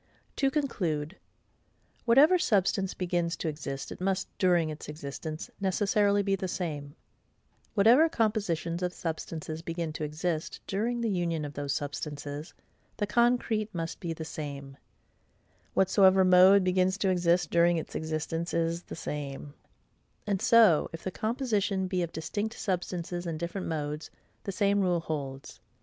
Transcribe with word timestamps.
To 0.37 0.49
conclude: 0.49 1.15
Whatever 2.05 2.39
substance 2.39 2.95
begins 2.95 3.35
to 3.35 3.47
exist, 3.47 3.91
it 3.91 4.01
must, 4.01 4.35
during 4.39 4.71
its 4.71 4.89
existence, 4.89 5.51
necessarily 5.59 6.23
be 6.23 6.35
the 6.35 6.47
same: 6.47 6.95
whatever 7.75 8.09
compositions 8.09 8.81
of 8.81 8.93
substances 8.95 9.61
begin 9.61 9.93
to 9.93 10.03
exist, 10.03 10.59
during 10.65 11.01
the 11.01 11.09
union 11.11 11.45
of 11.45 11.53
those 11.53 11.73
substances, 11.73 12.51
the 12.97 13.05
concrete 13.05 13.75
must 13.75 13.99
be 13.99 14.11
the 14.11 14.25
same: 14.25 14.75
whatsoever 15.75 16.25
mode 16.25 16.63
begins 16.63 16.97
to 16.97 17.09
exist, 17.09 17.51
during 17.51 17.77
its 17.77 17.93
existence 17.93 18.55
it 18.55 18.61
is 18.61 18.81
the 18.81 18.95
same: 18.95 19.53
and 20.25 20.41
so 20.41 20.89
if 20.93 21.03
the 21.03 21.11
composition 21.11 21.85
be 21.85 22.01
of 22.01 22.11
distinct 22.11 22.57
substances 22.57 23.27
and 23.27 23.39
different 23.39 23.67
modes, 23.67 24.09
the 24.45 24.51
same 24.51 24.81
rule 24.81 25.01
holds. 25.01 25.59